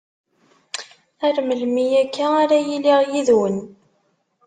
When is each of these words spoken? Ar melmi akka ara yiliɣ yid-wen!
Ar 1.27 1.35
melmi 1.47 1.85
akka 2.01 2.27
ara 2.41 2.57
yiliɣ 2.67 2.99
yid-wen! 3.11 3.57